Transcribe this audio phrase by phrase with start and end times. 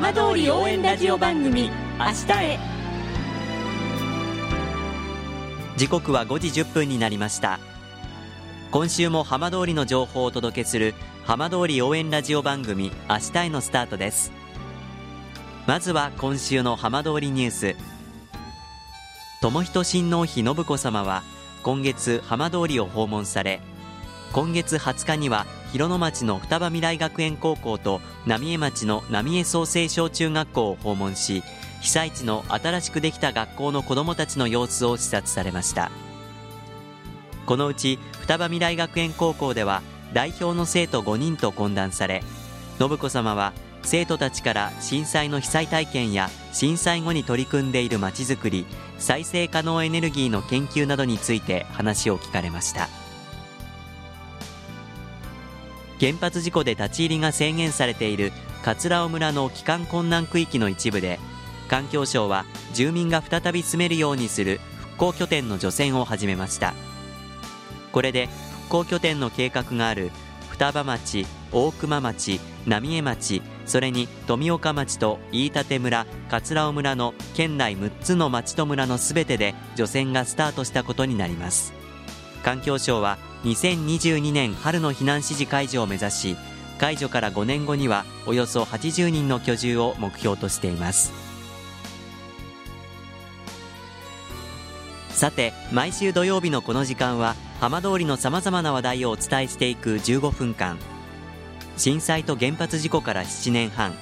[0.00, 2.58] 浜通り応援ラジオ番組明日へ。
[5.76, 7.60] 時刻は5時1分になりました。
[8.70, 10.94] 今週も浜通りの情報をお届けする
[11.26, 14.32] 浜通り応援ラジオ番組明日へのスタートです。
[15.66, 17.76] まずは今週の浜通りニュース。
[19.42, 21.22] 友仁親王妃信子さまは
[21.62, 23.60] 今月浜通りを訪問され
[24.32, 31.42] 今月20日には広野町の双葉未来学園高校と浪江町の浪江創生小中学校を訪問し
[31.80, 35.90] 被災地の新しくできた学校の子どもたちの様子を視察されました。
[37.46, 42.22] このうち双葉未来学園高校では代表の生徒5人と懇談され
[42.78, 43.52] 信子さまは
[43.82, 48.66] 生徒たちから震災の被災体験や震災後に取り組んでいるまちづくり
[48.98, 52.88] 再生可能エネルギーの研究などについて話を聞かれました。
[56.00, 61.20] 原発事故で立ち入りが制限されている桂尾村の帰還困難区域の一部で
[61.68, 66.74] 環境省は住民が再び住めるようにする復興拠点の除染を始めました。
[67.92, 68.28] これで
[68.64, 70.10] 復興拠点の計画がある
[70.48, 81.72] 双葉町、大熊町、浪江町、それに富岡町と飯舘村、桂尾村の県内6つの町と村のすべてで除染がスタートしたことになります。
[82.42, 86.36] 環境省は2022年春の避難指示解除を目指し
[86.78, 91.12] 解除から5年後にはおよそ80人の居住を目標としています。
[95.10, 100.78] さて毎週土曜日のこの時間は浜通りのさまざまな話題をお伝えしていく15分間。
[101.76, 103.92] 震災と原発事故から7年半。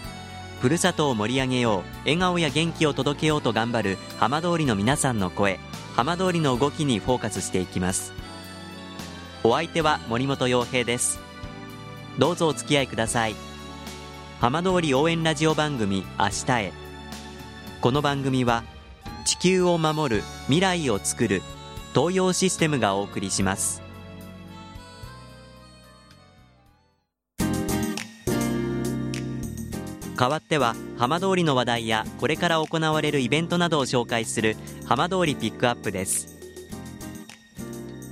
[0.61, 5.59] ふるさとを盛り上げよう笑顔や元気を届けようと頑張る浜通りの皆さんの声。
[5.97, 8.13] 浜通りの動きにフォーカスしていきます。
[9.45, 11.21] お相手は森本洋平です。
[12.19, 13.37] どうぞお付き合いください。
[14.41, 16.73] 浜通り応援ラジオ番組明日へ。
[17.81, 18.65] この番組は
[19.25, 21.43] 地球を守る未来をつくる
[21.95, 23.81] 東洋システムがお送りします。
[30.17, 36.38] 代わっては浜通りの話題やこれから行われるイベントなどを紹介する浜通りピックアップです。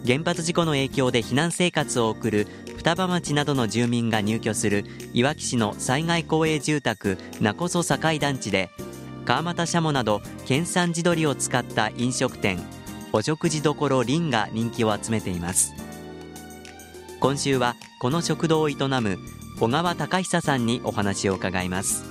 [0.06, 2.47] 原発事故の影響で避難生活を送る
[2.77, 8.71] 双葉町などの住民が入居するいわき市の災害公営住宅名こそ境団地で
[9.25, 12.61] 川俣シャモなど県産地鶏を使った飲食店
[13.12, 15.72] お食事処リンが人気を集めています
[17.19, 19.19] 今週はこの食堂を営む
[19.59, 22.05] 小川隆久さんにお話を伺います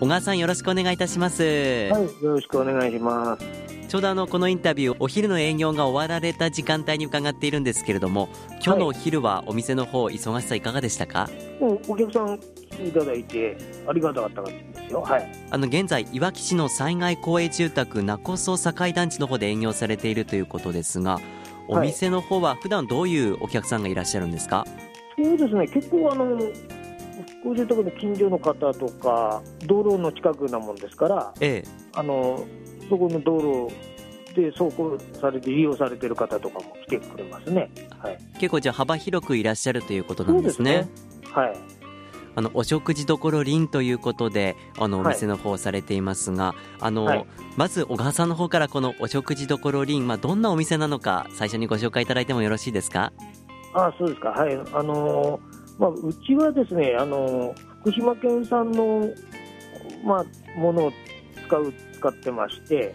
[0.00, 3.59] 小川さんよろしくお願いいたしますはいよろしくお願いします
[3.90, 8.28] ちょうどあのこのインタビューお昼の営業が終わられた時間帯に伺っているんですけれども
[8.64, 11.28] 今日のお昼はお店の方忙しさいかがでしたか、
[11.60, 13.58] お客さん来ていただいて
[13.88, 15.00] ありがたかったですよ。
[15.00, 15.28] はい。
[15.50, 21.18] あの現在いわき市の災害公営住宅名こそ境団地の方で営業されているということですが
[21.66, 24.64] お店の方は普段どういうお客さんがいらっしゃるんですか、
[25.18, 25.66] そうですね。
[25.66, 31.68] 結構あの復興住宅の近所の方とか道路の近くなもんですからええ。
[31.94, 32.44] あの
[32.90, 33.74] そこの道路
[34.34, 37.70] で走行されて利用されてる方とかも来てくれますね。
[37.98, 38.18] はい。
[38.38, 40.88] 結構じゃあ幅広くいらっしゃるということなんですね。
[41.22, 41.56] すねはい。
[42.36, 53.12] あのお食事処リンということであのおはい店の方されていますが、あの、はいまず小川さんの方からこのお食事処リン、まあ、どんなお店なのか最初にご紹介いただいてもよろしいですか？
[53.74, 54.28] あそうですか。
[54.30, 54.54] はい。
[54.54, 55.40] あのー
[55.80, 59.08] まあうちはですね、あのー福島県産の
[60.04, 60.92] まあものを
[61.46, 62.94] 使う使ってまして、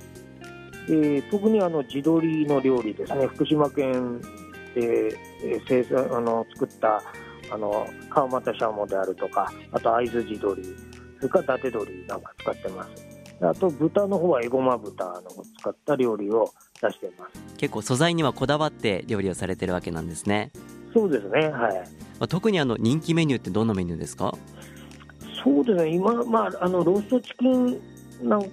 [0.88, 3.28] えー特にあの地鶏の料理ですね。
[3.28, 4.20] 福島県
[4.76, 7.02] で、えー生産あの作った
[7.52, 10.64] あの川俣シャモであるとか、あと会津地鶏、
[11.18, 12.90] それから伊達鶏なんか使ってます。
[13.42, 15.24] あと豚の方はエゴマ豚のを
[15.60, 16.52] 使った料理を
[16.82, 17.58] 出してます。
[17.58, 20.52] 結構素材にはこだわって料理をされてるわけなんですね、
[20.94, 21.50] そうですね。
[21.50, 21.74] はい。
[22.20, 24.34] まあ、特にあの人気メニューってどんなメニューですか？
[25.44, 27.80] そうですね、今、まあ、あのローストチキン
[28.24, 28.48] なんか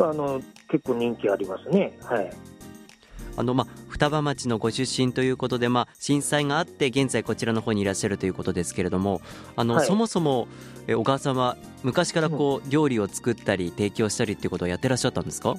[0.00, 1.96] あの結構人気ありますね。
[2.02, 2.30] はい。
[3.36, 9.20] あの、まあ、双葉町のご出身ということで、まあ、震災があって現在こちらの方にいらっしゃるということですけれども
[9.56, 10.46] あの、はいそもそも
[10.86, 15.56] え小川さんは昔からこう料理を作ったり提供したりっていうことをやってらっしゃったんですか？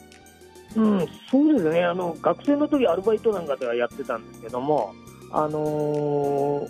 [0.77, 1.83] うん、そうですね。
[1.83, 4.93] あの学生の時アルバイトなんかではやってたんですけども、
[5.31, 6.69] あのー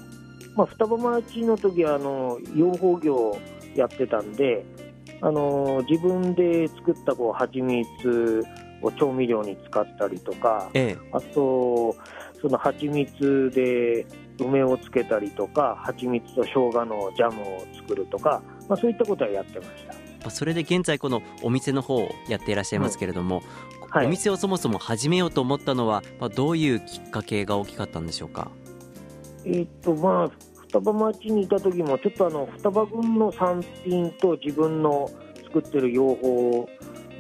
[0.56, 3.38] まあ双葉町の時はあの養蜂業
[3.76, 4.66] やってたんで、
[5.22, 8.44] あのー自分で作ったこう蜂蜜
[8.82, 11.10] を調味料に使ったりとか、ええ。
[11.12, 11.96] あと、
[12.42, 14.06] その蜂蜜で
[14.40, 19.70] 梅をつけたりとか、蜂蜜と生姜のジャムを作るとか、まあ、そういったことはやってまし
[20.22, 20.30] た。
[20.30, 23.42] それで現在このお店の方をやっていらっしゃいますけれども、
[23.90, 24.08] はい。
[24.08, 28.52] お店をそもそも始めようと思ったのは、まあ、どういうきっかけが大きかったんでしょうか？
[29.46, 30.32] えーっとまあ
[30.80, 35.10] 双葉町にいた時もちょっとあの双葉郡の産品と自分の
[35.46, 36.68] 作ってる養蜂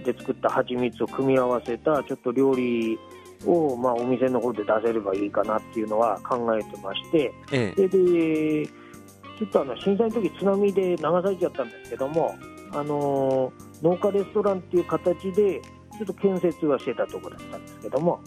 [0.04, 3.00] で作った蜂蜜を組み合わせたちょっと料理
[3.46, 7.88] を、まあ、お店の方で出せればいいかなっていうのは考えてましてええ。
[7.88, 12.36] ででちょっとあの震災の時津波で流されちゃったんですけども、
[12.72, 18.22] あの農家レストランっていう形でちょっと建設はしてたところだったんですけども、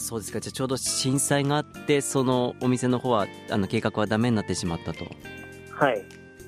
[0.00, 0.40] そうですか。
[0.40, 5.04] じゃあちょうど震災があってそのお店の方はあの計画はダメになってしまったと。
[5.70, 6.02] はい、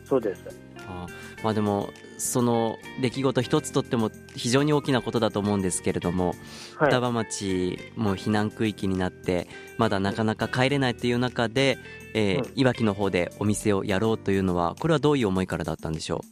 [0.04, 0.44] そうです。
[0.88, 6.28] あーまあでもその出来事一つとっても非常に大きなことだと思うんですけれども、
[6.76, 6.90] はい。
[6.90, 11.78] 双葉町も避難区域になってまだなかなか帰れないという中で、
[12.14, 12.52] えーうん。
[12.54, 16.22] いわきの方でお店をやろうというのはこれはどういう思いからだったんでしょ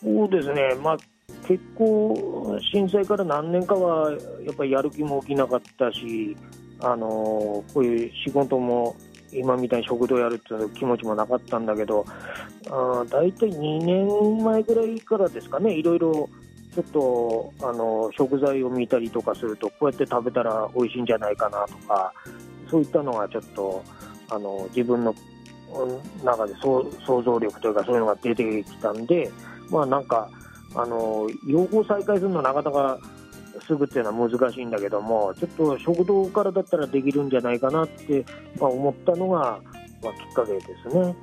[0.00, 0.96] そうですね、まあ、
[1.46, 4.16] 結構、震災から何年かはや
[4.52, 6.36] っぱりやる気も起きなかったし、
[6.80, 8.96] あのこういう仕事も
[9.32, 12.04] 今みたいに食堂やるっていう気持ちもなかったんだけど、
[12.70, 16.28] あ大体2年前ぐらいからですかね、いろいろ
[16.74, 22.12] ちょっとあの食材を見たりとかすると、こうやって食べたら美味しいんじゃないかなとか、
[22.70, 23.82] そういったのがちょっと
[24.30, 25.14] あの自分の
[26.22, 29.30] 中で想想像力というか、そういうのが出てきたんで、
[29.70, 30.28] まあなんか、
[30.74, 32.98] あの養蜂再開するのはなかなか
[33.66, 38.24] すぐっていうのは難しいんだけども、ちょっと食堂からだったらできるんじゃないかなって、
[38.58, 39.60] まあ、思ったのが、
[40.02, 41.00] まあ、きっかけですね。
[41.00, 41.14] はい。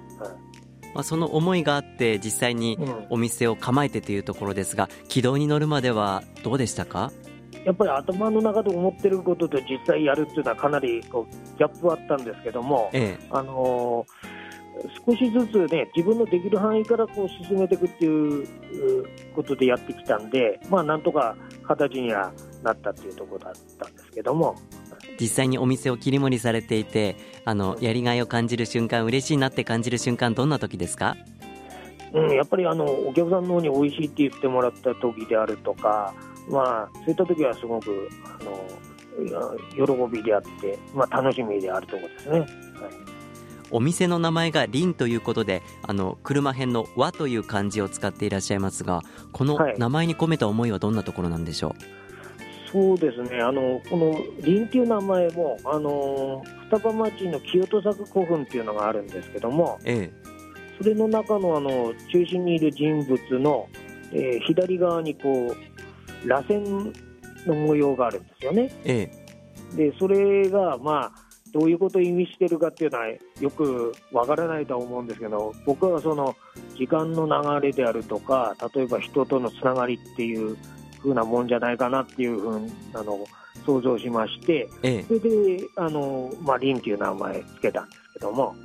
[0.93, 3.05] まあ、その思いがあって実際にうん。
[3.11, 7.11] お店を構えてというところですが軌道に乗るまではどうでしたか？
[7.63, 13.27] やっぱり頭の中で思ってることと実際やるっていうのはかなりこうギャップはあったんですけども、ええ。
[13.29, 14.05] あの
[15.05, 18.47] 少しずつね、自分のできる範囲からこう進めていくっていうう
[19.35, 21.35] ことでやってきたんで、まあ、なんとか
[21.67, 22.31] 形には
[22.63, 24.55] なったっていうところだったんですけども、
[25.19, 31.15] 実際にお店を切り盛りされていてあのやりがいを感じる瞬間嬉しいなって感じる瞬間どんな時ですか？
[32.13, 36.13] うん、やっぱりあのお客さんの方に美味しいって言ってもらった時であるとか、
[36.49, 42.39] まあ、そういった時はすごくあの喜びであって、まあ、楽しみであるところですね。
[42.39, 42.49] はい
[43.71, 49.01] お店の名前が凛ということであの車編の和という漢字を使っていらっしゃいますが
[49.31, 49.75] このはい。
[49.77, 51.75] 名前に込めた思いはどんなところなんでしょ
[52.71, 60.09] そうですね、あのこの林っていう名前も、あの双葉町の清戸作古墳っていうのがあるんですけども、うえ。
[60.77, 63.67] それの中のあの中心にいる人物の、
[64.13, 66.93] えー左側にこう螺旋
[67.45, 68.73] の模様があるんですよね。
[68.85, 69.11] え
[69.73, 69.75] え。
[69.75, 73.05] でそれが、まあ、どういうことを意味してるかっていうのは
[73.41, 76.35] よくわからないとは思うんですけど僕はその
[76.77, 77.27] 時間の
[77.59, 80.55] 流れであるとか例えば人とのつながりっていう
[80.99, 82.59] 風なもんじゃないかなっていうふう
[82.93, 83.27] なのを
[83.65, 85.03] 想像しましてええ。
[85.03, 88.55] それであの、まあ、リンっていう名前つけたんですけども。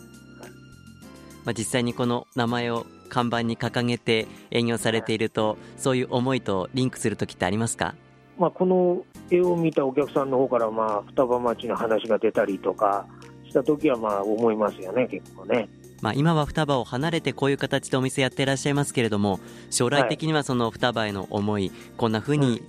[1.44, 7.94] まあ、実際にこの名前を看板に掲げて営業されているとそういう思いとリンクする時ってありますか？
[8.36, 13.06] まあ、この絵を見たお客さんの方から、まあ、双葉町の話が出たりとか
[13.46, 15.68] した時は、まあ、思いますよね、結構ね。
[16.02, 22.62] まあ、今は双葉を離れてこういう形でお店やっていらっしゃいますけれども将来的にはその双葉への思い、こんな風に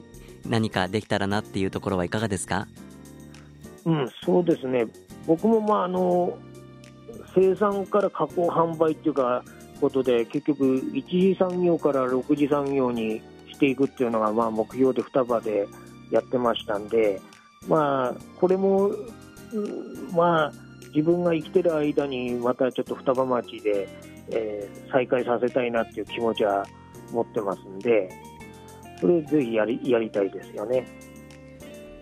[0.48, 2.68] 何かできたらなっていうところはいかがですか？
[3.86, 4.86] うん、そうですね、
[5.26, 6.38] 僕も、まあ、あの
[7.36, 9.44] 生産から加工販売っていうか
[9.80, 15.68] ことで、結局、一次産業から六次産業にしていくっていうのが、まあ、目標で双葉で
[16.10, 17.22] やってましたんで、
[17.68, 20.52] まあ、これも、うんまあ、
[20.98, 23.88] 自分が生きてる間に、またちょっと双葉町で、
[24.30, 26.66] えー再開させたいなっていう気持ちは
[27.12, 28.10] 持ってますんで、
[29.00, 30.88] それぜひやりやりたいですよね。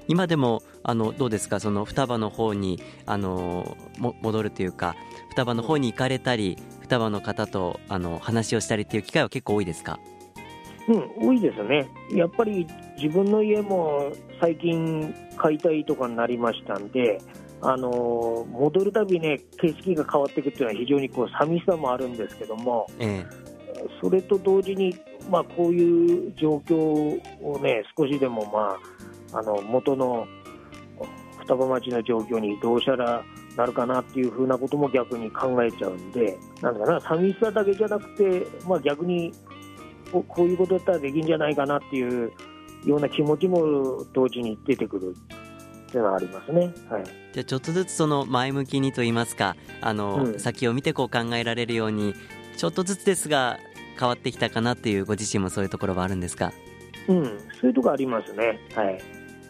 [0.08, 1.60] 今でもあのどうですか？
[1.60, 4.96] その双葉の方にあのも戻るというか
[5.32, 10.00] 双葉の方に行かれたり双葉の方とあの話をしたりっていう機会は結構多いですか？
[10.88, 11.90] うん、多いですね。
[12.12, 12.68] やっぱり
[13.02, 17.20] 自分の家も最近買いたいとかになりましたんで、
[17.67, 23.25] あの戻るたびね、景色が変わっていくっていうのは非常にこう寂しさもあるんですけども、え
[24.01, 24.95] それと同時に、
[25.29, 28.77] まあ、こういう状況をね、少しでも、ま
[29.34, 30.27] あ、あの元の
[31.39, 33.24] 双葉町の状況にどうしたら
[33.55, 39.31] なるかなっていうふうなことも逆に考えちゃうんで、なんだかな、寂しさだけじゃなくて、まあ、逆に
[40.12, 42.31] ここういうことだったらできるんじゃないかなっていう
[42.86, 45.15] ような気持ちも同時に出てくる
[45.88, 46.74] っていうのはありますね。
[46.89, 52.15] はいじゃあちょっとずつその前向きにと言いますかあの、うん先を見てこう考えられるように
[52.58, 53.60] ちょっとずつですが
[54.00, 56.54] 変わってきたかなっていうご自身もそういうところはあるんですか？
[57.08, 57.32] うん、そ
[57.63, 58.60] ういうとこありますね。
[58.74, 59.00] はい。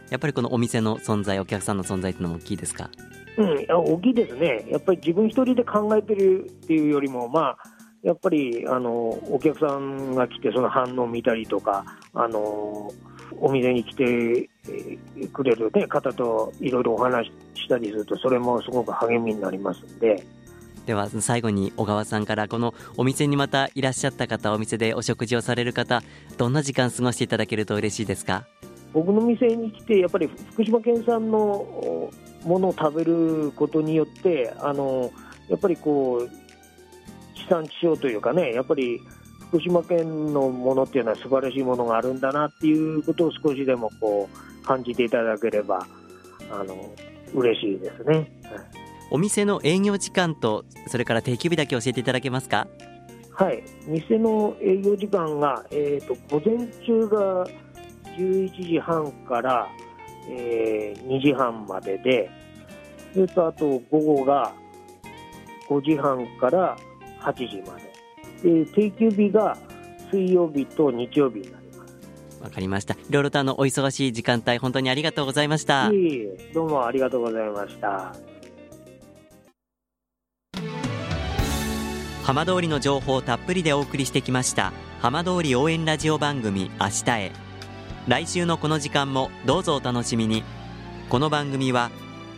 [0.09, 2.89] やっぱりこのお店の存在お客さんの存在っていうのも大きいですか？
[3.37, 4.65] うん、大きいですね。
[4.69, 7.57] やっぱり自分一人で考えてるっていうよりも、まあ、
[8.01, 12.91] やっぱり、あの、お客さんが来てその反応を見たりとか、あの、
[13.39, 20.25] お店に来てえーくれる、ね、方といろいろお話ししたりすると、それもすごく励みになりますんで、
[20.85, 26.03] では最後に小川さんからこのお店にまたいらっしゃった方お店でお食事をされる方
[26.37, 28.45] どんな時間過ごしていただけると嬉しいですか？
[28.93, 32.11] 僕の店に来て、やっぱり福島県産のお
[32.45, 35.11] ものを食べることによって、あの
[35.49, 36.29] やっぱりこう、
[37.35, 39.01] 地産地消というかね、やっぱり
[39.49, 45.85] 福島県のものっていうのは素晴らしいものがあるんだなっていうことを少しでもこう感じていただければ、
[46.51, 46.89] あの
[47.33, 48.15] 嬉しいですね。
[48.15, 48.31] はい
[49.11, 52.67] お店の営業時間とそれから定休日だけ教えていただけますか？
[53.33, 57.45] はい、店の営業時間が、えー、と午前中が
[58.17, 59.67] 11時半から、
[60.27, 62.31] えー2時半までで、
[63.13, 64.51] それとあと午後が
[65.69, 66.75] 5時半から
[67.21, 67.93] 8時まで、
[68.43, 69.57] で定休日が
[70.11, 71.99] 水曜日と日曜日になります。
[72.41, 78.13] わかりましたいろいろとあのお忙しい時間帯本当にありがとうございましたいえいえどうもありがとうございました。
[82.25, 87.31] 浜通りの情報をたっぷりでお送りしてきました浜通り応援ラジオ番組明日へ
[88.07, 90.43] 来週のこの時間もどうぞお楽しみに
[91.07, 91.91] この番組は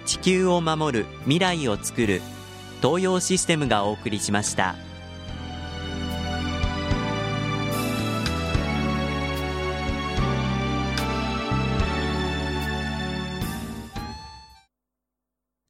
[0.05, 2.21] 地球を守る未来をつくる
[2.81, 4.86] 東洋システムがお送りしました。